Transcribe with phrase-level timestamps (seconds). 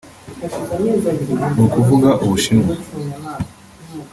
[1.55, 2.73] ni ukuvuga u Bushinwa